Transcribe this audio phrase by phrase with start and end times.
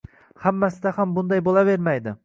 [0.45, 2.17] Hammasida ham bunday bo’lavermaydi